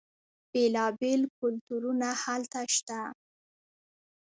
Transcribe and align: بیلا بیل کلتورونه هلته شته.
بیلا 0.51 0.85
بیل 0.99 1.21
کلتورونه 1.39 2.09
هلته 2.23 2.59
شته. 2.75 2.99